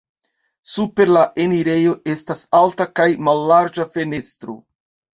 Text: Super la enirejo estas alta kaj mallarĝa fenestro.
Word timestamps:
Super 0.75 1.11
la 1.17 1.25
enirejo 1.43 1.93
estas 2.15 2.43
alta 2.63 2.91
kaj 3.03 3.09
mallarĝa 3.31 3.91
fenestro. 3.97 4.63